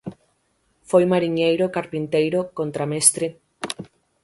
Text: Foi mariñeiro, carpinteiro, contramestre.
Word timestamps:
Foi 0.89 1.03
mariñeiro, 1.13 1.73
carpinteiro, 1.75 2.39
contramestre. 2.59 3.25